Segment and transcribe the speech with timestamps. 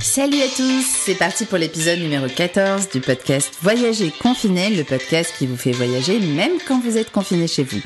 [0.00, 5.34] Salut à tous, c'est parti pour l'épisode numéro 14 du podcast Voyager confiné, le podcast
[5.36, 7.80] qui vous fait voyager même quand vous êtes confiné chez vous.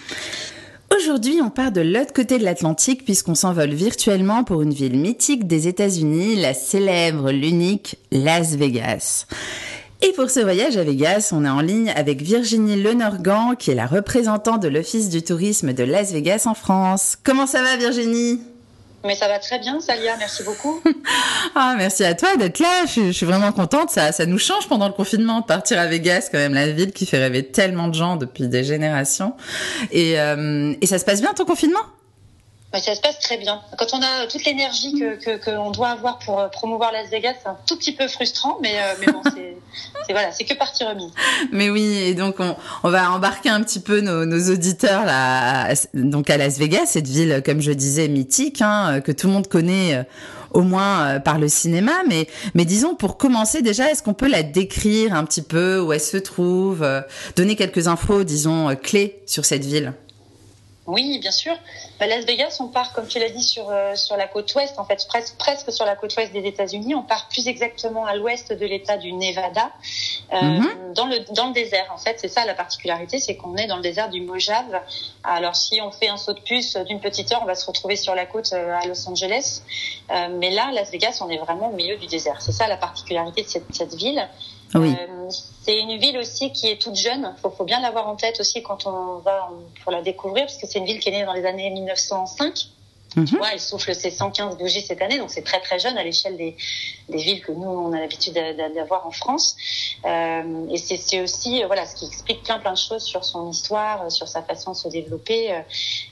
[0.94, 5.46] Aujourd'hui, on part de l'autre côté de l'Atlantique puisqu'on s'envole virtuellement pour une ville mythique
[5.46, 9.26] des États-Unis, la célèbre, l'unique Las Vegas.
[10.02, 13.74] Et pour ce voyage à Vegas, on est en ligne avec Virginie Lenorgand, qui est
[13.74, 17.16] la représentante de l'Office du tourisme de Las Vegas en France.
[17.24, 18.40] Comment ça va Virginie?
[19.04, 20.80] Mais ça va très bien, Salia, merci beaucoup.
[21.54, 22.86] ah, merci à toi d'être là.
[22.86, 23.90] Je, suis vraiment contente.
[23.90, 26.92] Ça, ça nous change pendant le confinement de partir à Vegas, quand même, la ville
[26.92, 29.34] qui fait rêver tellement de gens depuis des générations.
[29.90, 31.80] Et, euh, et ça se passe bien ton confinement?
[32.80, 33.60] Ça se passe très bien.
[33.76, 37.48] Quand on a toute l'énergie que qu'on doit avoir pour euh, promouvoir Las Vegas, c'est
[37.48, 39.20] un tout petit peu frustrant, mais, euh, mais bon,
[40.06, 41.10] c'est voilà, c'est que partie remise.
[41.52, 45.72] Mais oui, et donc on, on va embarquer un petit peu nos, nos auditeurs là,
[45.94, 49.48] donc à Las Vegas, cette ville, comme je disais, mythique, hein, que tout le monde
[49.48, 50.02] connaît euh,
[50.52, 51.92] au moins par le cinéma.
[52.08, 55.92] Mais, mais disons, pour commencer déjà, est-ce qu'on peut la décrire un petit peu, où
[55.92, 56.86] elle se trouve,
[57.36, 59.94] donner quelques infos, disons, clés sur cette ville
[60.86, 61.54] oui, bien sûr.
[62.00, 64.80] Bah, Las Vegas, on part, comme tu l'as dit, sur, euh, sur la côte ouest,
[64.80, 66.96] en fait, presque, presque sur la côte ouest des États-Unis.
[66.96, 69.70] On part plus exactement à l'ouest de l'État du Nevada,
[70.32, 70.92] euh, mhm.
[70.94, 71.88] dans, le, dans le désert.
[71.94, 74.80] En fait, c'est ça la particularité, c'est qu'on est dans le désert du Mojave.
[75.22, 77.94] Alors, si on fait un saut de puce d'une petite heure, on va se retrouver
[77.94, 79.62] sur la côte euh, à Los Angeles.
[80.10, 82.42] Euh, mais là, Las Vegas, on est vraiment au milieu du désert.
[82.42, 84.28] C'est ça la particularité de cette, cette ville.
[84.74, 84.94] Oui.
[84.98, 85.28] Euh,
[85.62, 87.34] c'est une ville aussi qui est toute jeune.
[87.40, 89.50] Faut, faut bien l'avoir en tête aussi quand on va
[89.82, 92.68] pour la découvrir, parce que c'est une ville qui est née dans les années 1905.
[93.14, 93.26] Mhm.
[93.26, 96.02] Tu vois, elle souffle ses 115 bougies cette année, donc c'est très très jeune à
[96.02, 96.56] l'échelle des,
[97.10, 99.54] des villes que nous on a l'habitude d'avoir en France.
[100.06, 104.10] Euh, et c'est aussi voilà ce qui explique plein plein de choses sur son histoire,
[104.10, 105.62] sur sa façon de se développer.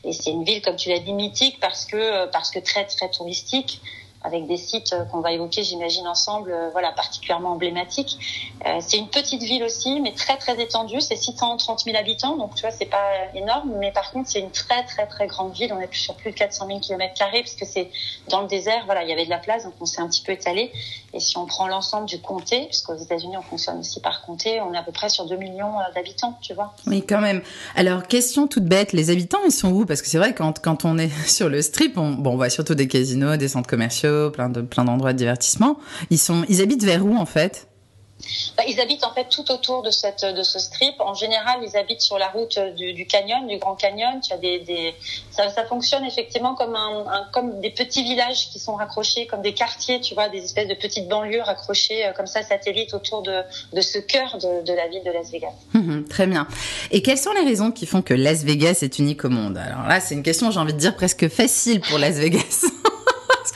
[0.04, 3.10] Et c'est une ville comme tu l'as dit mythique parce que parce que très très
[3.10, 3.80] touristique
[4.22, 8.18] avec des sites euh, qu'on va évoquer, j'imagine, ensemble, euh, voilà, particulièrement emblématiques.
[8.66, 11.00] Euh, c'est une petite ville aussi, mais très, très étendue.
[11.00, 14.50] C'est 630 000 habitants, donc tu vois, c'est pas énorme, mais par contre, c'est une
[14.50, 15.72] très, très, très grande ville.
[15.72, 17.90] On est sur plus de 400 000 km carrés, puisque c'est
[18.28, 20.22] dans le désert, voilà, il y avait de la place, donc on s'est un petit
[20.22, 20.70] peu étalé.
[21.14, 24.74] Et si on prend l'ensemble du comté, puisqu'aux États-Unis, on fonctionne aussi par comté, on
[24.74, 26.74] est à peu près sur 2 millions d'habitants, tu vois.
[26.86, 27.40] Oui, quand même.
[27.74, 29.86] Alors, question toute bête, les habitants, ils sont où?
[29.86, 32.50] Parce que c'est vrai, quand, quand on est sur le strip, on, bon, on voit
[32.50, 35.76] surtout des casinos, des centres commerciaux, plein de plein d'endroits de divertissement.
[36.10, 37.68] Ils sont, ils habitent vers où en fait?
[38.56, 40.94] Bah, ils habitent en fait tout autour de cette de ce strip.
[41.00, 44.20] En général, ils habitent sur la route du, du canyon, du Grand Canyon.
[44.20, 44.94] Tu as des, des
[45.30, 49.42] ça, ça, fonctionne effectivement comme un, un, comme des petits villages qui sont raccrochés, comme
[49.42, 53.22] des quartiers, tu vois, des espèces de petites banlieues raccrochées euh, comme ça satellites autour
[53.22, 55.54] de de ce cœur de, de la ville de Las Vegas.
[55.74, 56.46] Hum, très bien.
[56.90, 59.56] Et quelles sont les raisons qui font que Las Vegas est unique au monde?
[59.56, 62.66] Alors là, c'est une question, j'ai envie de dire presque facile pour Las Vegas.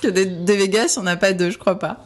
[0.04, 2.04] Que des, des Vegas, on n'a pas deux, je crois pas.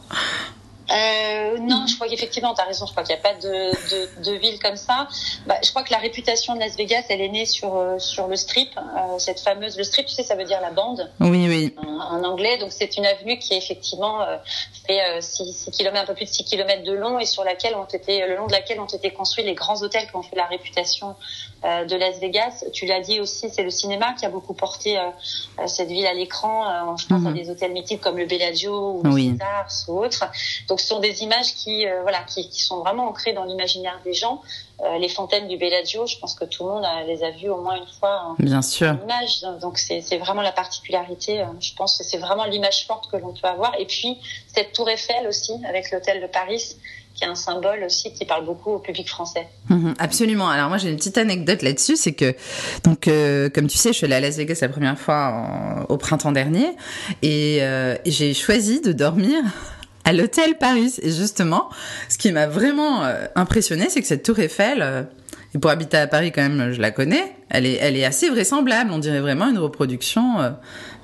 [0.91, 2.85] Euh, non, je crois qu'effectivement, tu as raison.
[2.85, 3.45] Je crois qu'il n'y a pas de,
[3.89, 5.07] de, de, ville comme ça.
[5.45, 8.27] Bah, je crois que la réputation de Las Vegas, elle est née sur, euh, sur
[8.27, 9.77] le strip, euh, cette fameuse.
[9.77, 11.11] Le strip, tu sais, ça veut dire la bande.
[11.19, 11.75] Oui, oui.
[11.77, 12.57] En, anglais.
[12.57, 14.37] Donc, c'est une avenue qui, effectivement, euh,
[14.87, 17.75] fait 6, 6 km, un peu plus de 6 km de long et sur laquelle
[17.75, 20.35] ont été, le long de laquelle ont été construits les grands hôtels qui ont fait
[20.35, 21.15] la réputation
[21.63, 22.63] de Las Vegas.
[22.73, 24.97] Tu l'as dit aussi, c'est le cinéma qui a beaucoup porté
[25.67, 26.95] cette ville à l'écran.
[26.97, 27.33] je pense à mhm.
[27.33, 29.37] des hôtels mythiques comme le Bellagio ou le oui.
[29.87, 30.25] ou autres.
[30.67, 33.99] Donc, ce sont des images qui, euh, voilà, qui, qui, sont vraiment ancrées dans l'imaginaire
[34.03, 34.41] des gens.
[34.81, 37.49] Euh, les fontaines du Bellagio, je pense que tout le monde a, les a vues
[37.49, 38.95] au moins une fois en, Bien sûr.
[39.03, 39.41] image.
[39.61, 41.41] Donc c'est vraiment la particularité.
[41.41, 43.77] Euh, je pense que c'est vraiment l'image forte que l'on peut avoir.
[43.79, 46.75] Et puis cette tour Eiffel aussi, avec l'hôtel de Paris,
[47.13, 49.47] qui est un symbole aussi qui parle beaucoup au public français.
[49.67, 50.49] Mmh, absolument.
[50.49, 52.35] Alors moi j'ai une petite anecdote là-dessus, c'est que
[52.83, 55.93] donc euh, comme tu sais, je suis allée à Las Vegas la première fois en,
[55.93, 56.69] au printemps dernier
[57.21, 59.43] et, euh, et j'ai choisi de dormir
[60.09, 60.95] à l'hôtel Paris.
[61.03, 61.69] Et justement,
[62.09, 65.03] ce qui m'a vraiment euh, impressionné, c'est que cette tour Eiffel, euh,
[65.53, 68.29] et pour habiter à Paris quand même, je la connais, elle est, elle est assez
[68.29, 68.91] vraisemblable.
[68.91, 70.49] On dirait vraiment une reproduction, euh,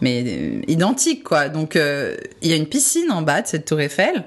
[0.02, 0.24] mais
[0.68, 1.50] identique quoi.
[1.50, 4.24] Donc il y a une piscine en bas de cette tour Eiffel.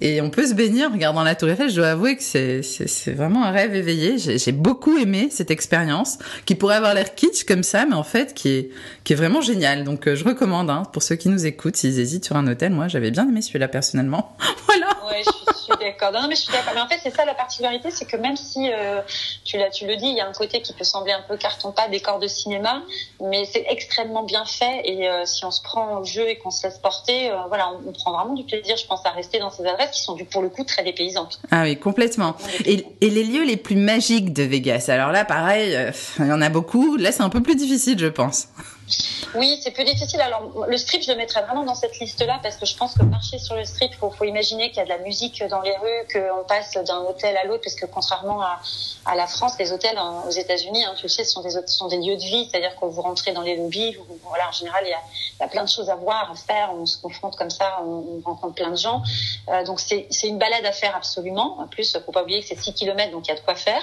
[0.00, 1.70] Et on peut se baigner en regardant la Tour Eiffel.
[1.70, 4.18] Je dois avouer que c'est, c'est, vraiment un rêve éveillé.
[4.18, 8.04] J'ai, j'ai beaucoup aimé cette expérience, qui pourrait avoir l'air kitsch comme ça, mais en
[8.04, 8.70] fait qui est,
[9.04, 9.84] qui est vraiment géniale.
[9.84, 12.72] Donc je recommande hein, pour ceux qui nous écoutent, s'ils hésitent sur un hôtel.
[12.72, 14.36] Moi, j'avais bien aimé celui-là personnellement.
[14.66, 14.86] voilà.
[15.06, 16.12] Ouais, je suis, d'accord.
[16.12, 16.72] Non, mais je suis d'accord.
[16.74, 19.00] Mais en fait, c'est ça la particularité, c'est que même si euh,
[19.44, 21.36] tu l'as, tu le dis, il y a un côté qui peut sembler un peu
[21.36, 22.82] carton-pâte, décor de cinéma,
[23.20, 24.82] mais c'est extrêmement bien fait.
[24.84, 27.70] Et euh, si on se prend au jeu et qu'on se laisse porter, euh, voilà,
[27.70, 30.14] on, on, prend vraiment du plaisir, je pense, à rester dans ces adresses qui sont
[30.14, 31.40] du, pour le coup très dépaysantes.
[31.50, 32.36] Ah oui, complètement.
[32.64, 34.86] Et, et les lieux les plus magiques de Vegas.
[34.88, 35.76] Alors là, pareil,
[36.18, 36.96] il y en a beaucoup.
[36.96, 38.48] Là, c'est un peu plus difficile, je pense.
[39.36, 40.20] Oui, c'est plus difficile.
[40.20, 43.02] Alors, le strip, je le mettrais vraiment dans cette liste-là parce que je pense que
[43.02, 45.60] marcher sur le strip, il faut, faut, imaginer qu'il y a de la musique dans
[45.60, 49.72] les rues, qu'on passe d'un hôtel à l'autre, parce que contrairement à, la France, les
[49.72, 52.74] hôtels aux États-Unis, hein, tu le sais, sont des, sont des lieux de vie, c'est-à-dire
[52.80, 55.00] que vous rentrez dans les lobbies, en général, il y, a,
[55.44, 58.20] il plein de choses à voir, à faire, on se confronte comme ça, on, on
[58.24, 59.02] rencontre plein de gens.
[59.48, 61.58] Euh, donc, c'est une balade à faire absolument.
[61.60, 63.54] En plus, faut pas oublier que c'est 6 km, donc il y a de quoi
[63.54, 63.82] faire.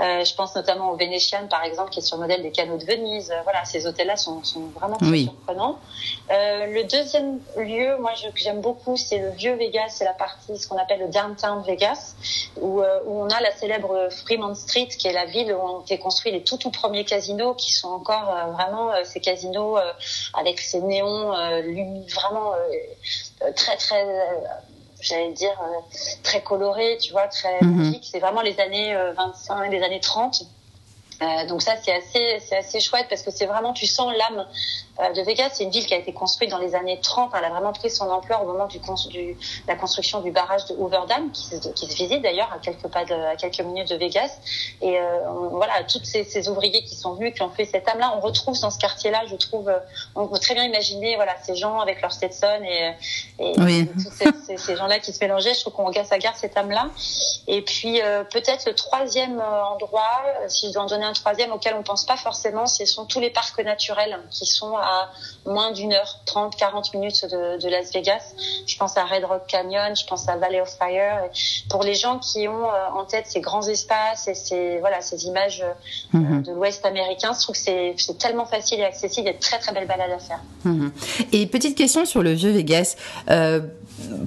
[0.00, 2.78] Euh, je pense notamment au Venetian, par exemple, qui est sur le modèle des canaux
[2.78, 3.32] de Venise.
[3.44, 4.42] Voilà, ces hôtels-là sont
[4.74, 5.24] vraiment très oui.
[5.24, 5.78] surprenants.
[6.30, 10.12] Euh, le deuxième lieu, moi, je, que j'aime beaucoup, c'est le vieux Vegas, c'est la
[10.12, 12.14] partie, ce qu'on appelle le downtown Vegas,
[12.60, 15.80] où, euh, où, on a la célèbre Fremont Street, qui est la ville où ont
[15.80, 19.78] été construits les tout tout premiers casinos, qui sont encore euh, vraiment euh, ces casinos
[19.78, 19.92] euh,
[20.34, 21.32] avec ces néons
[22.14, 22.52] vraiment
[23.54, 24.06] très très
[25.00, 25.56] j'allais dire
[26.22, 28.08] très colorés, tu vois, très magiques.
[28.10, 30.42] C'est vraiment les années 25, les années 30.
[31.20, 34.46] Euh, donc ça c'est assez c'est assez chouette parce que c'est vraiment tu sens l'âme
[35.14, 35.50] de Vegas.
[35.54, 37.30] C'est une ville qui a été construite dans les années 30.
[37.36, 38.78] Elle a vraiment pris son ampleur au moment du,
[39.10, 39.36] du
[39.66, 42.88] la construction du barrage de Hoover Dam qui se, qui se visite d'ailleurs à quelques
[42.88, 44.38] pas de, à quelques minutes de Vegas.
[44.82, 45.18] Et euh,
[45.50, 48.20] voilà toutes ces, ces, ouvriers qui sont venus qui ont fait cette âme là, on
[48.20, 49.22] retrouve dans ce quartier là.
[49.26, 49.72] Je trouve
[50.14, 52.94] on peut très bien imaginer voilà ces gens avec leur Stetson et,
[53.38, 53.88] et oui.
[53.92, 55.54] tous ces, ces, ces gens là qui se mélangeaient.
[55.54, 56.88] Je trouve qu'on garde ça garde cette âme là.
[57.46, 61.74] Et puis euh, peut-être le troisième endroit si je dois en donner un troisième auquel
[61.74, 64.87] on pense pas forcément, ce sont tous les parcs naturels qui sont à
[65.46, 68.34] moins d'une heure, 30, 40 minutes de, de, Las Vegas.
[68.66, 71.30] Je pense à Red Rock Canyon, je pense à Valley of Fire.
[71.70, 75.64] Pour les gens qui ont en tête ces grands espaces et ces, voilà, ces images
[76.12, 76.42] mm -hmm.
[76.42, 79.28] de l'Ouest américain, je trouve que c'est tellement facile et accessible.
[79.28, 80.42] Il y a de très très belles balades à faire.
[80.64, 80.90] -hmm.
[81.32, 82.88] Et petite question sur le vieux Vegas.
[83.30, 83.60] Euh,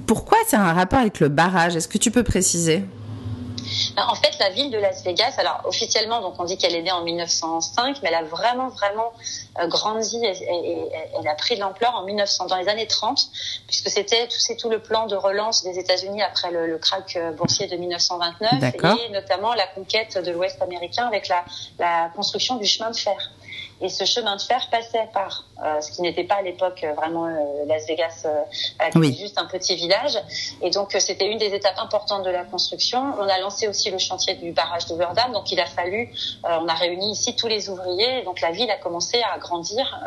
[0.06, 1.76] pourquoi c'est un rapport avec le barrage?
[1.76, 2.84] Est-ce que tu peux préciser?
[3.96, 6.92] En fait, la ville de Las Vegas, alors officiellement, donc on dit qu'elle est née
[6.92, 9.12] en 1905, mais elle a vraiment, vraiment
[9.60, 12.86] euh, grandi et, et, et, elle a pris de l'ampleur en 1900, dans les années
[12.86, 13.28] 30,
[13.66, 17.18] puisque c'était tout, c'est tout le plan de relance des États-Unis après le, le, crack
[17.36, 21.44] boursier de 1929 et notamment la conquête de l'Ouest américain avec la,
[21.78, 23.30] la construction du chemin de fer.
[23.82, 27.26] Et ce chemin de fer passait par euh, ce qui n'était pas à l'époque vraiment
[27.26, 28.42] euh, Las Vegas, euh,
[28.94, 29.16] oui.
[29.18, 30.16] juste un petit village.
[30.62, 33.12] Et donc c'était une des étapes importantes de la construction.
[33.18, 35.32] On a lancé aussi le chantier du barrage d'Overdam.
[35.32, 36.14] Donc il a fallu,
[36.44, 38.22] on a réuni ici tous les ouvriers.
[38.22, 40.00] Donc la ville a commencé à grandir.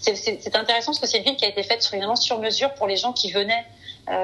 [0.00, 2.86] c'est intéressant parce que c'est une ville qui a été faite finalement sur mesure pour
[2.86, 3.81] les gens qui venaient euh,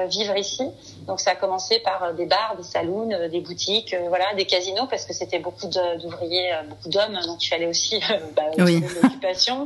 [0.09, 0.63] vivre ici.
[1.07, 4.33] Donc ça a commencé par euh, des bars, des saloons, euh, des boutiques, euh, voilà,
[4.35, 7.99] des casinos parce que c'était beaucoup d'ouvriers, beaucoup d'hommes, donc il fallait aussi
[8.35, 8.83] bah, oui.
[9.01, 9.65] l'occupation.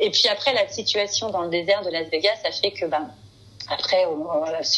[0.00, 3.00] et puis après la situation dans le désert de Las Vegas a fait que bah,
[3.70, 4.04] après,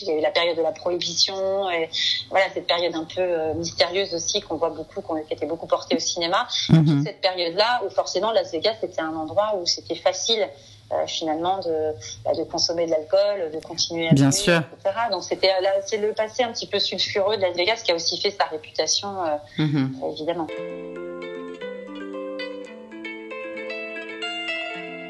[0.00, 1.88] il y a eu la période de la prohibition et
[2.30, 5.66] voilà cette période un peu euh, mystérieuse aussi qu'on voit beaucoup, qu'on qui était beaucoup
[5.66, 6.46] portée au cinéma.
[6.68, 6.84] Mhm.
[6.86, 10.48] Toute cette période-là où forcément Las Vegas c'était un endroit où c'était facile
[10.92, 11.92] euh, finalement de,
[12.24, 14.58] bah, de consommer de l'alcool, de continuer à Bien sûr.
[14.82, 14.94] etc.
[15.10, 17.94] Donc c'était là, c'est le passé un petit peu sulfureux de Las Vegas qui a
[17.94, 19.96] aussi fait sa réputation, euh, Mhm.
[20.12, 20.46] évidemment.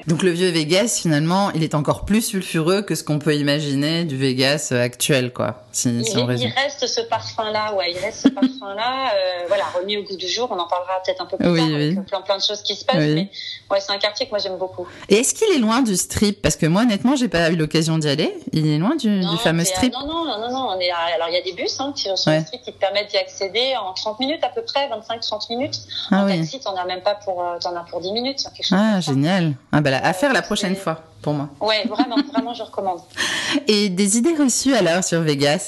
[0.06, 4.04] Donc le vieux Vegas, finalement, il est encore plus sulfureux que ce qu'on peut imaginer
[4.04, 5.64] du Vegas euh, actuel, quoi.
[5.76, 10.04] Si, si il, reste ce parfum-là, ouais, il reste ce parfum-là, euh, voilà, remis au
[10.04, 10.48] goût du jour.
[10.50, 11.74] On en parlera peut-être un peu plus Oui, tard, oui.
[11.74, 12.96] avec plein plein de choses qui se passent.
[12.96, 13.14] Oui.
[13.14, 13.30] Mais
[13.70, 14.86] ouais, c'est un quartier que moi j'aime beaucoup.
[15.10, 16.40] Et est-ce qu'il est loin du strip?
[16.40, 18.34] Parce que moi, honnêtement, j'ai pas eu l'occasion d'y aller.
[18.52, 19.92] Il est loin du, Non, du fameux c'est à- strip.
[19.92, 21.92] non, non, non, non, non, on est à- alors il y a des bus hein,
[21.94, 22.38] qui, sur Ouais.
[22.40, 25.78] le street qui te permettent d'y accéder en 30 minutes à peu près, 25-30 minutes.
[26.10, 28.38] Ah en taxi, t'en as même pas pour, euh, t'en as pour 10 minutes.
[28.56, 29.52] quelque chose Ah, génial.
[29.72, 31.50] Ah bah là, à faire la prochaine fois, pour moi.
[31.60, 33.00] Ouais, vraiment, vraiment, je recommande.
[33.68, 35.65] Et des idées reçues alors sur Vegas?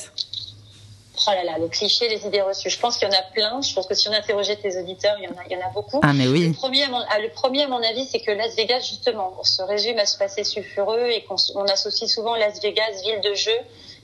[1.26, 2.71] Oh là là, le cliché, les idées reçues.
[2.71, 3.61] Je pense qu'il y en a plein.
[3.61, 5.67] Je pense que si on interrogeait tes auditeurs, il y en a, il y en
[5.67, 6.00] a beaucoup.
[6.02, 6.52] Ah mais Le oui.
[6.52, 9.61] premier, à mon, ah, le premier, à mon avis, c'est que Las Vegas, justement, se
[9.62, 13.59] résume à ce passé sulfureux et qu'on on associe souvent Las Vegas, ville de jeu,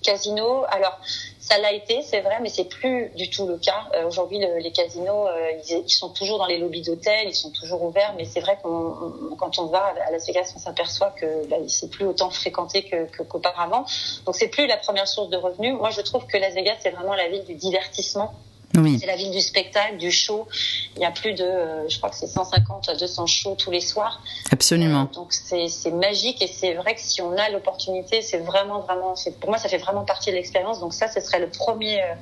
[0.05, 0.65] casino.
[0.71, 0.97] Alors,
[1.41, 3.89] ça l'a été, c'est vrai, mais c'est plus du tout le cas.
[3.95, 7.51] Euh, Aujourd'hui, le- les casinos, euh, ils, sont toujours dans les lobbies d'hôtels, ils sont
[7.51, 8.95] toujours ouverts, mais c'est vrai qu'on,
[9.33, 12.85] on- quand on va à Las Vegas, on s'aperçoit que bah, c'est plus autant fréquenté
[12.85, 13.85] que, que- qu'auparavant.
[14.27, 15.75] Donc, c'est plus la première source de revenus.
[15.75, 18.33] Moi, je trouve que Las Vegas, c'est vraiment la ville du divertissement.
[18.77, 18.99] Oui.
[19.01, 20.49] C'est la ville du spectacle, du show.
[20.97, 23.71] Il y a plus de, euh, je crois que c'est 150 à 200 shows tous
[23.71, 24.21] les soirs.
[24.51, 25.03] Absolument.
[25.03, 29.15] Euh, donc c'est magique et c'est vrai que si on a l'opportunité, c'est vraiment vraiment,
[29.41, 30.81] pour moi ça fait vraiment partie de l'expérience.
[30.81, 32.15] Donc ça, ce serait le premier, euh,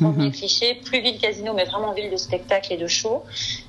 [0.00, 0.32] Premier mhm.
[0.32, 3.24] cliché, plus ville casino, mais vraiment ville de spectacle et de show.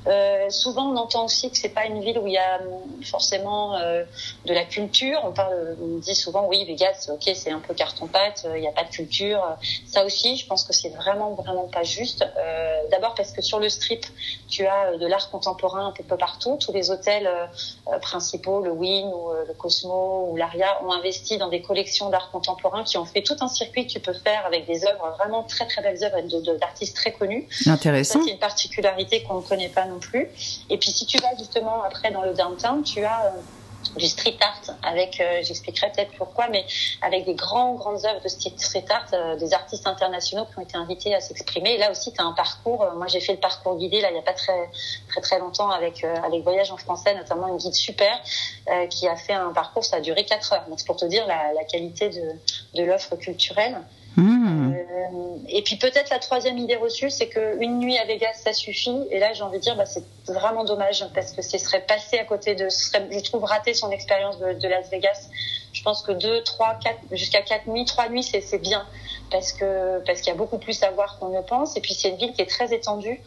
[0.08, 3.04] Euh, souvent, on entend aussi que c'est pas une ville où il y a hum,
[3.04, 4.04] forcément euh,
[4.46, 5.20] de la culture.
[5.24, 8.68] On parle, on dit souvent, oui, Vegas, ok, c'est un peu carton-pâte, euh, il n'y
[8.68, 9.44] a pas de culture.
[9.88, 12.24] Ça aussi, je pense que c'est vraiment, vraiment pas juste.
[12.38, 14.06] Euh, D'abord parce que sur le strip,
[14.50, 16.58] tu as de l'art contemporain un peu partout.
[16.60, 21.50] Tous les hôtels euh, principaux, le Wynn ou le Cosmo ou l'Aria, ont investi dans
[21.50, 24.66] des collections d'art contemporain qui ont fait tout un circuit que tu peux faire avec
[24.66, 27.48] des œuvres vraiment très très belles œuvres d'artistes très connus.
[27.66, 28.22] Intéressant.
[28.24, 30.28] C'est une particularité qu'on ne connaît pas non plus.
[30.70, 33.30] Et puis si tu vas justement après dans le downtown, tu as euh,
[33.98, 36.66] du street art avec, euh, j'expliquerai peut-être pourquoi, mais
[37.02, 40.78] avec des grands, grandes œuvres de street art, euh, des artistes internationaux qui ont été
[40.78, 41.76] invités à s'exprimer.
[41.76, 42.86] Et là aussi, tu as un parcours.
[42.98, 44.70] moi, j'ai fait le parcours guidé, là, il n'y a pas très,
[45.08, 48.22] très, très longtemps avec, avec Voyage en français, notamment une guide super,
[48.90, 50.66] qui a fait un parcours, ça a duré 4 heures.
[50.70, 52.34] Donc, c'est pour te dire la, la qualité de,
[52.76, 53.78] de l'offre culturelle.
[54.18, 54.72] Euh,
[55.48, 58.98] et puis peut-être la troisième idée reçue, c'est qu'une nuit à Vegas, ça suffit.
[59.12, 62.18] Et là, j'ai envie de dire, bah, c'est vraiment dommage parce que ce serait passé
[62.18, 65.30] à côté de, je trouve, raté son expérience de, de, Las Vegas.
[65.74, 68.86] Je pense que deux, trois, quatre, jusqu'à quatre nuits, trois nuits, c'est bien
[69.30, 71.78] parce que parce qu'il y a beaucoup plus à voir qu'on ne pense.
[71.78, 73.20] Et puis c'est une ville qui est très étendue.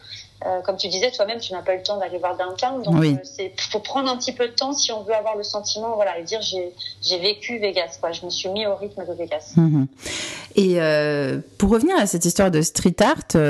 [0.45, 2.95] Euh, comme tu disais toi-même, tu n'as pas eu le temps d'aller voir downtown, donc
[2.99, 3.15] oui.
[3.39, 6.19] euh, faut prendre un petit peu de temps si on veut avoir le sentiment, voilà,
[6.19, 8.11] et dire j'ai j'ai vécu Vegas, quoi.
[8.11, 9.53] Je me suis mis au rythme de Vegas.
[9.55, 9.85] Mmh.
[10.55, 13.41] Et euh, pour revenir à cette histoire de street art,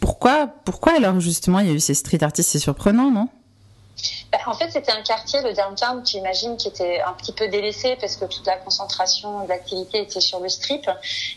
[0.00, 3.28] pourquoi pourquoi alors justement il y a eu ces street artistes C'est surprenant, non?
[4.48, 7.96] En fait, c'était un quartier, le downtown, tu imagines, qui était un petit peu délaissé
[8.00, 10.88] parce que toute la concentration d'activité était sur le strip.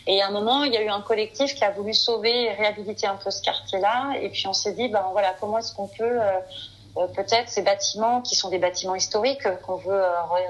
[0.06, 2.52] Et à un moment, il y a eu un collectif qui a voulu sauver et
[2.52, 4.14] réhabiliter un peu ce quartier-là.
[4.20, 6.40] Et puis on s'est dit, ben voilà, comment est-ce qu'on peut euh,
[6.96, 10.02] euh peut-être ces bâtiments qui sont des bâtiments historiques euh, qu'on veut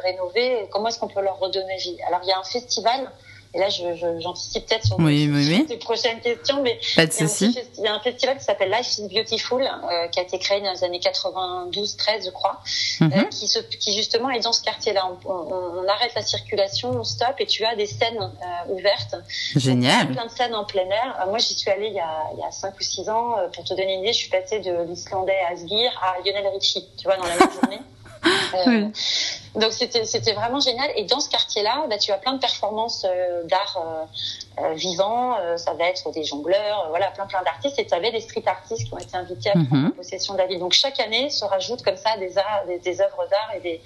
[0.04, 1.98] rénover, comment est-ce qu'on peut leur redonner vie?
[2.06, 3.10] Alors il y a un festival
[3.54, 5.66] et là, j'anticipe je, peut-être sur oui, oui, oui.
[5.68, 9.08] les prochaines questions, mais Pas de il, y a un festival qui s'appelle Life is
[9.08, 12.60] Beautiful, euh, qui a été créé dans les années 92-13, je crois,
[13.00, 13.18] mm -hmm.
[13.18, 15.02] euh, qui, se, qui justement est dans ce quartier-là.
[15.10, 19.16] On, on, on, arrête la circulation, on stoppe et tu as des scènes euh, ouvertes.
[19.56, 20.08] Génial.
[20.12, 21.10] plein de scènes en plein air.
[21.20, 23.38] Euh, moi, j'y suis allée il y, a, il y a 5 ou 6 ans.
[23.38, 26.84] Euh, pour te donner une idée, je suis passée de l'Islandais Asgir à Lionel Richie,
[26.98, 27.80] tu vois, dans la même journée.
[28.66, 28.92] oui.
[29.54, 30.90] Donc c'était c'était vraiment génial.
[30.96, 33.78] Et dans ce quartier-là, bah, tu as plein de performances euh, d'art
[34.58, 35.36] euh, euh, vivant.
[35.38, 37.78] Euh, ça va être des jongleurs, voilà, plein plein d'artistes.
[37.78, 39.92] Et tu avais des street artistes qui ont été invités à prendre Mhm.
[39.92, 40.58] possession de la ville.
[40.58, 43.80] Donc chaque année se rajoutent comme ça des arts, des, des œuvres d'art et des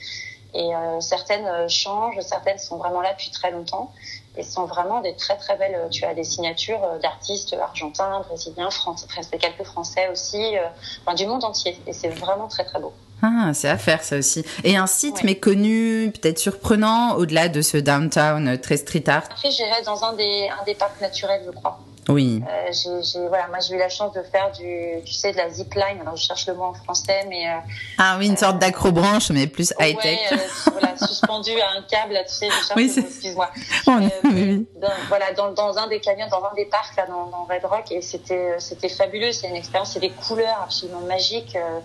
[0.55, 3.93] et certaines changent, certaines sont vraiment là depuis très longtemps
[4.39, 5.77] et sont vraiment des très très belles.
[5.91, 9.07] Tu as des signatures d'artistes argentins, brésiliens, français,
[9.39, 10.55] quelques français aussi,
[11.03, 11.79] enfin, du monde entier.
[11.87, 12.95] Et c'est vraiment très très beau.
[13.23, 14.45] Ah, c'est à faire ça aussi.
[14.63, 15.25] Et un site Ouais.
[15.25, 19.25] méconnu, peut-être surprenant, au-delà de ce downtown euh, très street art?
[19.31, 21.81] Après, j'irai dans un des un des parcs naturels, je crois.
[22.09, 22.41] Oui.
[22.49, 25.37] Euh, j'ai, j'ai- voilà, moi j'ai eu la chance de faire du, tu sais, de
[25.37, 26.01] la zip line.
[26.01, 27.57] Alors je cherche le mot en français, mais euh,
[27.99, 30.05] Ah oui, une sorte d'acrobranche, mais plus high tech.
[30.31, 33.51] ouais, euh, voilà, suspendu à un câble, tu sais, je cherche Oui, excuse-moi.
[33.89, 37.07] On- Euh, oui, dans, voilà, dans, dans un des canyons, dans un des parcs là,
[37.07, 39.33] dans, dans Red Rock, et c'était c'était fabuleux.
[39.33, 41.81] C'est une expérience, c'est des couleurs absolument magiques, euh,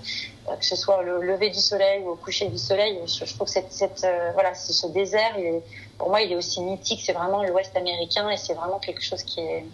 [0.49, 2.99] euh, que ce soit le lever du soleil ou au coucher du soleil.
[3.07, 5.63] Je, je trouve que cette, cette euh, voilà, ce, ce désert, il est,
[5.97, 7.01] pour moi, il est aussi mythique.
[7.03, 9.65] C'est vraiment l'Ouest américain, et c'est vraiment quelque chose qui est,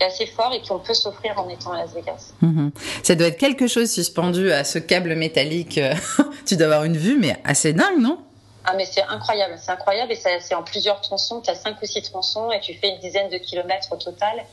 [0.00, 2.32] qui est assez fort et qu'on peut s'offrir en étant à Las Vegas.
[2.40, 2.72] Mhm.
[3.02, 5.78] Ça doit être quelque chose suspendu à ce câble métallique.
[5.78, 5.94] euh,
[6.46, 8.18] tu dois avoir une vue, mais assez dingue, non?
[8.64, 11.86] Ah mais c'est incroyable, c'est incroyable et c'est en plusieurs tronçons, tu as cinq ou
[11.86, 14.44] six tronçons et tu fais une dizaine de kilomètres au total.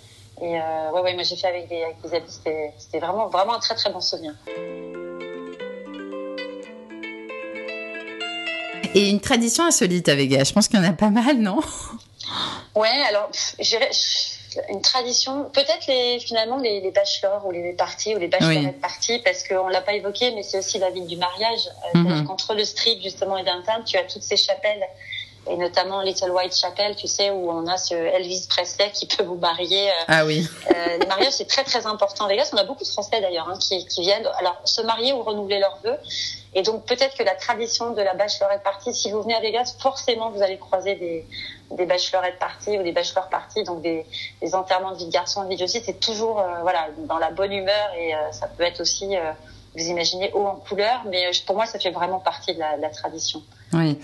[0.41, 2.25] Et euh, ouais, ouais, moi j'ai fait avec des, avec des amis,
[2.77, 4.33] c'était vraiment, vraiment un très très bon souvenir.
[8.95, 10.45] Et une tradition insolite à Vegas.
[10.45, 11.59] Je pense qu'il y en a pas mal, non?
[12.75, 13.55] Ouais, alors pff,
[14.69, 18.81] une tradition, peut-être les finalement les, les bachelors ou les parties ou les bachelorettes Oui.
[18.81, 21.69] parties parce qu'on l'a pas évoqué, mais c'est aussi la ville du mariage.
[21.95, 24.83] Euh, qu'entre le strip justement et downtown, tu as toutes ces chapelles
[25.49, 29.23] et notamment Little White Chapel, tu sais, où on a ce Elvis Presley qui peut
[29.23, 29.89] vous marier.
[29.89, 30.45] euh, Ah oui.
[30.75, 32.49] Euh, les mariages, c'est très très important Vegas.
[32.53, 35.59] On a beaucoup de Français d'ailleurs hein, qui, qui viennent alors se marier ou renouveler
[35.59, 35.97] leurs vœux.
[36.57, 39.75] Et donc peut-être que la tradition de la bachelorette party, si vous venez à Vegas,
[39.79, 41.23] forcément vous allez croiser des,
[41.77, 43.99] des bachelorettes parties ou des bachelors parties, donc des,
[44.41, 45.83] des enterrements de vie de garçon, de vie de fille.
[45.85, 49.33] C'est toujours euh, voilà dans la bonne humeur et euh, ça peut être aussi, euh,
[49.75, 51.03] vous imaginez, haut en couleur.
[51.11, 53.43] Mais pour moi, ça fait vraiment partie de la, de la tradition.
[53.73, 53.99] Oui.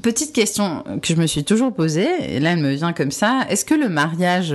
[0.00, 3.44] Petite question que je me suis toujours posée, et là elle me vient comme ça.
[3.48, 4.52] Est-ce que le mariage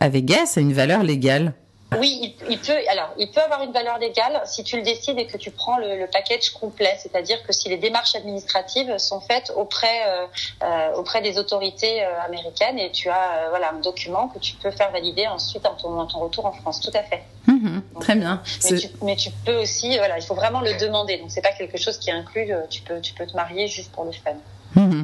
[0.00, 1.54] à Vegas a une valeur légale?
[1.98, 2.76] Oui, il, peut.
[2.88, 5.76] Alors, il peut avoir une valeur légale si tu le décides et que tu prends
[5.76, 10.26] le, le package complet, c'est-à-dire que si les démarches administratives sont faites auprès euh,
[10.62, 14.54] euh auprès des autorités euh, américaines et tu as euh, voilà un document que tu
[14.54, 16.80] peux faire valider ensuite en ton, ton retour en France.
[16.80, 17.22] Tout à fait.
[17.46, 18.42] Mmh, très bien.
[18.64, 21.18] Mais tu, mais tu, peux aussi, voilà, il faut vraiment le demander.
[21.18, 22.52] Donc c'est pas quelque chose qui inclut.
[22.68, 24.36] Tu peux tu peux te marier juste pour le fun.
[24.76, 25.02] Mmh.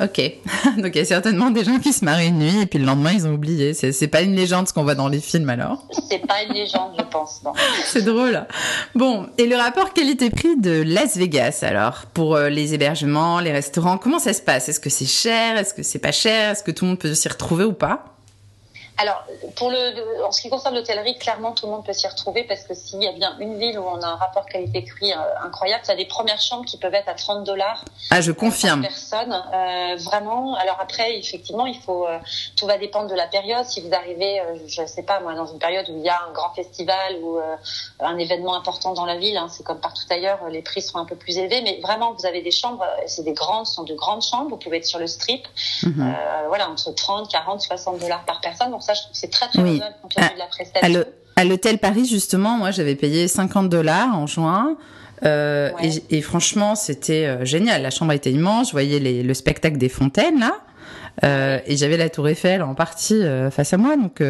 [0.00, 0.20] Ok,
[0.78, 2.84] donc il y a certainement des gens qui se marient une nuit et puis le
[2.84, 3.74] lendemain ils ont oublié.
[3.74, 5.84] C'est pas une légende ce qu'on voit dans les films alors.
[6.08, 7.42] C'est pas une légende, je pense.
[7.84, 8.46] C'est drôle.
[8.94, 13.98] Bon, et le rapport qualité-prix de Las Vegas alors pour euh, les hébergements, les restaurants,
[13.98, 14.68] comment ça se passe?
[14.68, 15.56] Est-ce que c'est cher?
[15.56, 16.52] Est-ce que c'est pas cher?
[16.52, 18.17] Est-ce que tout le monde peut s'y retrouver ou pas?
[19.00, 19.24] Alors,
[19.54, 22.64] pour le, en ce qui concerne l'hôtellerie, clairement, tout le monde peut s'y retrouver parce
[22.64, 25.84] que s'il y a bien une ville où on a un rapport qualité-prix euh, incroyable,
[25.84, 27.84] ça a des premières chambres qui peuvent être à 30 dollars.
[28.10, 28.82] Ah, je confirme.
[28.82, 30.56] Personne, euh, vraiment.
[30.56, 32.18] Alors après, effectivement, il faut, euh,
[32.56, 33.64] tout va dépendre de la période.
[33.66, 36.20] Si vous arrivez, euh, je sais pas, moi, dans une période où il y a
[36.28, 37.56] un grand festival ou euh,
[38.00, 41.04] un événement important dans la ville, hein, c'est comme partout ailleurs, les prix seront un
[41.04, 41.62] peu plus élevés.
[41.62, 44.50] Mais vraiment, vous avez des chambres, c'est des grandes, ce sont de grandes chambres.
[44.50, 45.46] Vous pouvez être sur le strip,
[45.84, 46.14] mm
[46.48, 48.70] voilà, entre 30, 40, 60 dollars par personne.
[48.70, 49.80] Donc ça, je trouve c'est très très oui.
[50.00, 51.04] compte tenu de la prestation.
[51.36, 54.76] À l'hôtel Paris, justement, moi, j'avais payé 50 dollars en juin.
[55.24, 55.88] Euh, ouais.
[56.10, 57.82] et, et, franchement, c'était euh, génial.
[57.82, 58.68] La chambre était immense.
[58.68, 60.52] Je voyais les, le spectacle des fontaines là,
[61.24, 64.22] euh, et j'avais la Tour Eiffel en partie face à moi, donc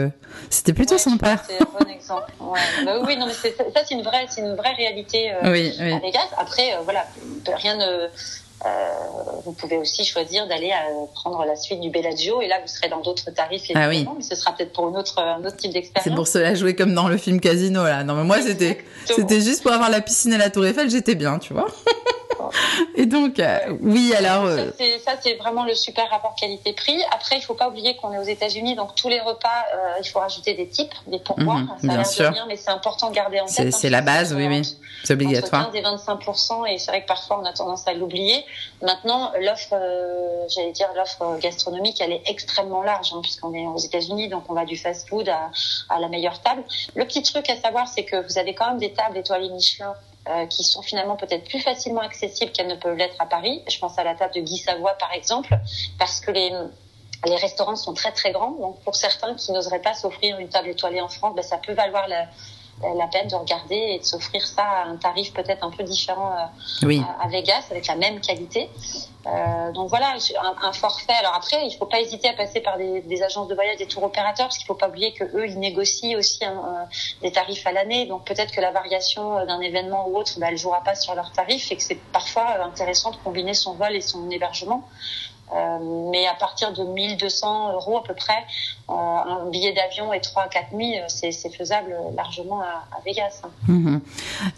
[0.50, 1.36] c'était plutôt ouais, sympa.
[1.46, 2.30] C'est un bon exemple.
[2.40, 2.58] Ouais.
[2.84, 3.48] Bah, oui, non, mais ça,
[3.86, 5.92] c'est une vraie, c'est une vraie réalité oui, oui.
[5.92, 6.28] à Vegas.
[6.36, 7.06] Après, voilà,
[7.54, 8.08] rien ne
[9.44, 12.88] vous pouvez aussi choisir d'aller euh, prendre la suite du Bellagio et là vous serez
[12.88, 14.06] dans d'autres tarifs évidemment, ah oui.
[14.16, 16.08] mais ce sera peut-être pour une autre, un autre type d'expérience.
[16.08, 18.04] C'est pour cela jouer comme dans le film Casino là.
[18.04, 21.14] Non mais moi c'était c'était juste pour avoir la piscine et la Tour Eiffel, j'étais
[21.14, 21.66] bien, tu vois.
[22.94, 24.44] Et donc, euh, oui, alors.
[24.44, 24.70] Euh...
[25.04, 27.00] Ça, c'est vraiment le super rapport qualité-prix.
[27.12, 30.08] Après, il faut pas oublier qu'on est aux États-Unis, donc tous les repas, euh, il
[30.08, 31.58] faut rajouter des types, des pourboires.
[31.58, 32.32] Mmh, ça bien sûr.
[32.48, 33.72] Mais c'est important de garder en tête.
[33.72, 34.62] C'est la base, oui, oui.
[35.04, 35.62] C'est obligatoire.
[35.68, 38.44] Entre 15 et 25 et c'est vrai que parfois on a tendance à l'oublier.
[38.82, 39.74] Maintenant, l'offre,
[40.48, 44.54] j'allais dire l'offre gastronomique, elle est extrêmement large, hein, puisqu'on est aux États-Unis, donc on
[44.54, 45.50] va du fast-food à,
[45.88, 46.64] à la meilleure table.
[46.96, 49.94] Le petit truc à savoir, c'est que vous avez quand même des tables étoilées Michelin
[50.28, 53.62] euh, qui sont finalement peut-être plus facilement accessibles qu'elles ne peuvent l'être à Paris.
[53.68, 55.56] Je pense à la table de Guy Savoie, par exemple,
[55.98, 56.52] parce que les,
[57.26, 58.52] les restaurants sont très très grands.
[58.52, 61.72] Donc pour certains qui n'oseraient pas s'offrir une table étoilée en France, ben, ça peut
[61.72, 62.26] valoir la,
[62.82, 66.32] la peine de regarder et de s'offrir ça à un tarif peut-être un peu différent
[66.32, 67.02] euh, oui.
[67.20, 68.70] à, à, Vegas avec la même qualité.
[69.26, 71.12] Euh, donc voilà, un, un, forfait.
[71.18, 73.86] Alors après, il faut pas hésiter à passer par des, des agences de voyage, des
[73.86, 76.88] tours opérateurs, parce qu'il faut pas oublier que eux, ils négocient aussi un, un,
[77.22, 78.06] des tarifs à l'année.
[78.06, 81.32] Donc peut-être que la variation d'un événement ou autre, bah, elle jouera pas sur leurs
[81.32, 84.84] tarifs et que c'est parfois intéressant de combiner son vol et son hébergement.
[85.54, 88.44] Euh, mais à partir de 1200 euros à peu près,
[88.90, 93.42] euh, un billet d'avion et 3 à 4 nuits, c'est faisable largement à, à Vegas.
[93.44, 93.50] Hein.
[93.66, 93.98] Mmh.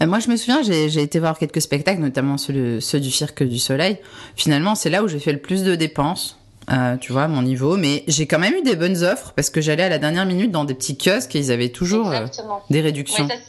[0.02, 3.42] Euh, moi, je me souviens, j'ai été voir quelques spectacles, notamment ceux, ceux du Cirque
[3.42, 3.98] du Soleil.
[4.36, 6.36] Finalement, c'est là où j'ai fait le plus de dépenses.
[6.70, 9.60] Euh, tu vois, mon niveau, mais j'ai quand même eu des bonnes offres parce que
[9.60, 12.26] j'allais à la dernière minute dans des petits kiosques et ils avaient toujours euh,
[12.68, 13.26] des réductions.
[13.26, 13.40] Ouais,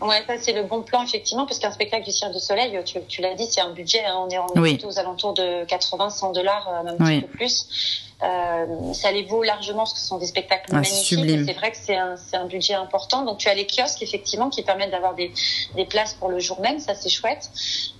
[0.00, 2.98] Ouais, ça c'est le bon plan effectivement, parce qu'un spectacle du Cirque du Soleil, tu,
[3.08, 4.78] tu l'as dit, c'est un budget, hein, on est en oui.
[4.84, 7.20] aux alentours de 80-100 dollars, euh, même un oui.
[7.20, 8.02] petit peu plus.
[8.22, 11.44] Euh, ça les vaut largement parce que ce sont des spectacles ah, magnifiques.
[11.46, 13.24] C'est vrai que c'est un, un budget important.
[13.24, 15.30] Donc tu as les kiosques effectivement qui permettent d'avoir des,
[15.74, 17.50] des places pour le jour même, ça c'est chouette.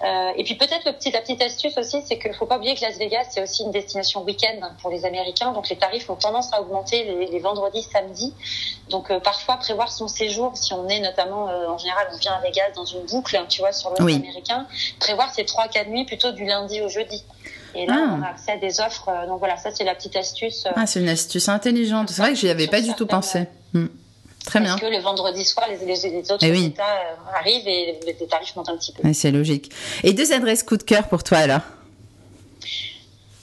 [0.03, 2.75] Euh, et puis peut-être le petit, la petite astuce aussi, c'est qu'il faut pas oublier
[2.75, 6.17] que Las Vegas c'est aussi une destination week-end pour les Américains, donc les tarifs ont
[6.17, 8.33] tendance à augmenter les, les vendredis, samedis.
[8.89, 12.33] Donc euh, parfois prévoir son séjour, si on est notamment euh, en général on vient
[12.33, 14.15] à Vegas dans une boucle, hein, tu vois, sur l'ouest oui.
[14.15, 14.67] américain,
[14.99, 17.23] prévoir ces trois quatre nuits plutôt du lundi au jeudi.
[17.77, 18.15] Et là, ah.
[18.19, 19.09] on a accès à des offres.
[19.09, 20.67] Euh, donc voilà, ça c'est la petite astuce.
[20.67, 22.11] Euh, ah, c'est une astuce intelligente.
[22.11, 23.47] C'est vrai que j'y avais pas du tout pensé.
[23.73, 23.87] Mmh.
[24.47, 24.89] Très parce bien.
[24.89, 26.67] que le vendredi soir, les, les, les autres et oui.
[26.67, 29.13] États euh, arrivent et les, tarifs montent un petit peu.
[29.13, 29.73] C'est logique.
[30.05, 31.63] Et deux adresses coup de cœur pour toi alors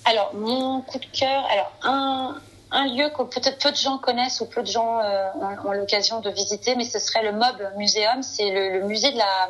[0.06, 2.38] Alors, mon coup de cœur, alors un,
[2.72, 5.74] un lieu que peut-être peu de gens connaissent ou peu de gens euh, ont, ont
[5.74, 8.24] l'occasion de visiter, mais ce serait le Mob Museum.
[8.24, 9.50] C'est le, le, musée de la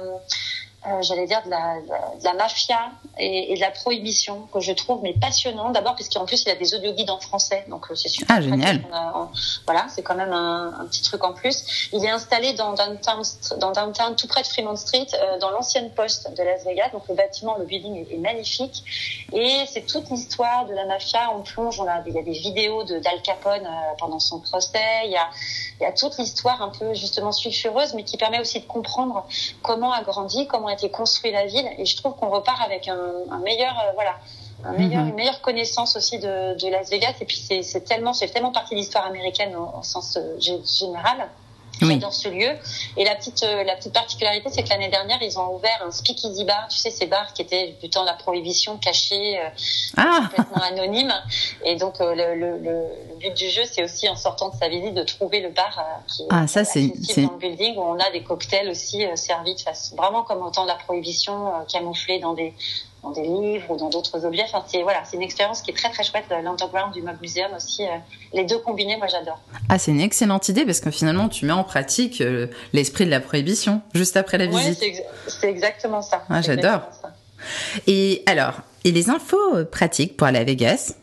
[0.86, 4.74] euh, j'allais dire de la, de la mafia et, et, de la prohibition que je
[4.74, 5.70] trouve mais passionnant.
[5.70, 8.10] D'abord parce qu'en plus il y a des audio guides en français donc euh, c'est
[8.10, 8.82] super ah, génial.
[8.92, 9.30] A, on,
[9.66, 11.88] voilà c'est quand même un, un, petit truc en plus.
[11.94, 13.22] Il est installé dans downtown
[13.60, 16.90] dans downtown tout près de Fremont Street euh, dans l'ancienne poste de Las Vegas.
[16.92, 18.84] Donc le bâtiment le building est, est magnifique.
[19.32, 21.32] Et c'est toute l'histoire de la mafia.
[21.34, 24.42] On plonge on a il y a des vidéos de d'Al Capone euh, pendant son
[24.42, 24.80] procès.
[25.06, 25.30] Il y a
[25.80, 29.26] il y a toute l'histoire un peu justement sulfureuse mais qui permet aussi de comprendre
[29.62, 33.00] comment a grandi comment été construit la ville et je trouve qu'on repart avec un,
[33.32, 34.16] un meilleur euh, voilà
[34.66, 35.10] un meilleur, mm -hmm.
[35.10, 38.74] une meilleure connaissance aussi de, de Las Vegas et puis c'est tellement c'est tellement partie
[38.76, 40.22] de l'histoire américaine au, au sens euh,
[40.80, 41.20] général
[41.82, 42.52] J'adore ce lieu.
[42.98, 45.92] Et la petite, euh, la petite particularité, c'est que l'année dernière, ils ont ouvert un
[45.92, 46.68] speakeasy bar.
[46.70, 49.50] Tu sais, ces bars qui étaient du temps de la prohibition, cachés, euh,
[49.98, 50.30] ah.
[50.30, 51.14] complètement anonymes.
[51.66, 54.70] Et donc, euh, le, le, le, but du jeu, c'est aussi en sortant de sa
[54.70, 58.00] visite de trouver le bar qui est ah, ça, c'est, dans le building où on
[58.00, 62.20] a des cocktails aussi servis de façon vraiment comme au temps de la prohibition, camouflés
[62.20, 62.54] dans des
[63.04, 64.44] dans des livres ou dans d'autres objets.
[64.46, 66.26] Enfin, c'est voilà, c'est une expérience qui est très très chouette.
[66.30, 67.98] L'underground du Mob Museum aussi, euh,
[68.34, 69.40] les deux combinés, moi j'adore.
[69.70, 73.12] Ah, c'est une excellente idée parce que finalement tu mets en pratique euh, l'esprit de
[73.12, 74.80] la prohibition juste après la visite.
[74.82, 74.96] Oui,
[75.28, 76.24] c'est exactement ça.
[76.30, 76.82] Ah, j'adore.
[77.88, 80.96] Et alors, et les infos euh, pratiques pour aller à Vegas?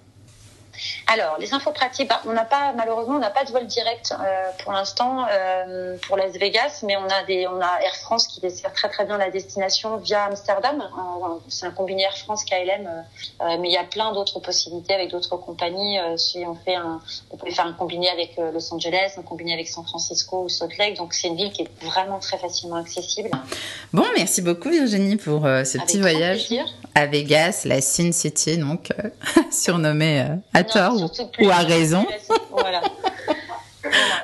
[1.12, 4.12] Alors, les infos pratiques, bah, on n'a pas, malheureusement, on n'a pas de vol direct
[4.12, 4.24] euh,
[4.62, 8.40] pour l'instant euh, pour Las Vegas, mais on a des, on a Air France qui
[8.40, 10.88] dessert très très bien la destination via Amsterdam.
[11.48, 15.10] C'est un combiné Air France KLM, euh, mais il y a plein d'autres possibilités avec
[15.10, 15.98] d'autres compagnies.
[16.16, 17.00] si on fait un,
[17.32, 20.78] on peut faire un combiné avec Los Angeles, un combiné avec San Francisco ou Salt
[20.78, 20.96] Lake.
[20.96, 23.30] Donc c'est une ville qui est vraiment très facilement accessible.
[23.92, 26.46] Bon, merci beaucoup Virginie pour ce petit voyage
[26.94, 28.90] à Vegas, la Sin City, donc
[29.50, 30.62] surnommée à
[31.40, 32.06] ou, à raison.
[32.50, 32.82] Voilà.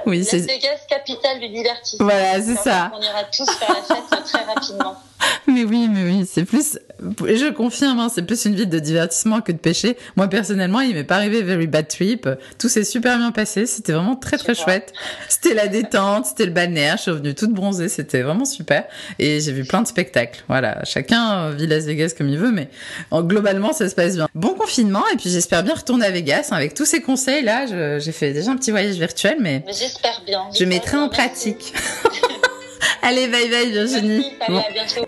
[0.05, 2.07] Oui, c'est Vegas, capitale du divertissement.
[2.07, 2.93] Voilà, c'est ça.
[2.95, 4.97] On ira tous faire la fête très rapidement.
[5.47, 9.41] Mais oui, mais oui, c'est plus, je confirme, hein, c'est plus une vie de divertissement
[9.41, 9.97] que de péché.
[10.17, 12.29] Moi, personnellement, il m'est pas arrivé very bad trip.
[12.59, 13.67] Tout s'est super bien passé.
[13.67, 14.93] C'était vraiment très, très chouette.
[15.29, 16.97] C'était la détente, c'était le balnéaire.
[16.97, 17.89] Je suis revenue toute bronzée.
[17.89, 18.85] C'était vraiment super.
[19.19, 20.43] Et j'ai vu plein de spectacles.
[20.49, 20.85] Voilà.
[20.85, 22.69] Chacun vit Las Vegas comme il veut, mais
[23.13, 24.29] globalement, ça se passe bien.
[24.35, 25.05] Bon confinement.
[25.13, 27.45] Et puis, j'espère bien retourner à Vegas hein, avec tous ces conseils.
[27.45, 29.65] Là, j'ai fait déjà un petit voyage virtuel, mais.
[29.69, 30.43] j'espère bien.
[30.59, 31.73] Je mettrai en pratique.
[33.03, 34.33] Allez, bye bye Virginie.
[34.41, 35.07] Allez, à bientôt.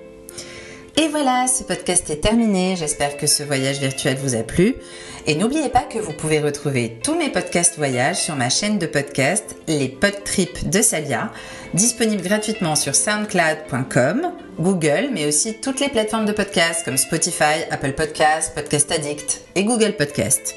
[0.96, 2.74] Et voilà, ce podcast est terminé.
[2.76, 4.74] J'espère que ce voyage virtuel vous a plu.
[5.28, 8.86] Et n'oubliez pas que vous pouvez retrouver tous mes podcasts voyages sur ma chaîne de
[8.86, 11.30] podcast, les Podtrips de Salia,
[11.72, 17.92] disponible gratuitement sur soundcloud.com, Google, mais aussi toutes les plateformes de podcasts comme Spotify, Apple
[17.92, 20.56] Podcasts, Podcast Addict et Google Podcasts.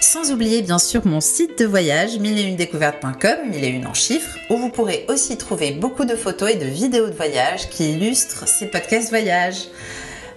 [0.00, 5.04] Sans oublier bien sûr mon site de voyage 1001découvertes.com, 1001 en chiffres, où vous pourrez
[5.08, 9.68] aussi trouver beaucoup de photos et de vidéos de voyage qui illustrent ces podcasts voyages.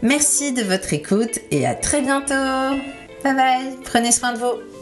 [0.02, 2.34] Merci de votre écoute et à très bientôt.
[3.23, 4.73] Bye bye, prenez soin de vous.